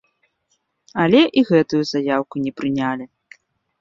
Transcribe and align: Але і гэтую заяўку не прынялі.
Але 1.03 1.21
і 1.41 1.45
гэтую 1.49 1.83
заяўку 1.93 2.35
не 2.47 2.51
прынялі. 2.63 3.05